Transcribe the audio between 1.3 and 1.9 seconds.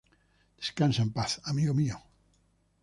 amigo